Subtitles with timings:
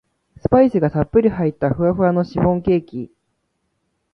[0.41, 3.11] スパイスがたっぷり入ったふわふわのシフォンケーキ